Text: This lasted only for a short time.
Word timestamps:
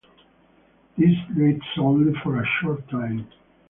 This 0.97 1.15
lasted 1.37 1.61
only 1.77 2.19
for 2.23 2.41
a 2.41 2.45
short 2.59 2.89
time. 2.89 3.27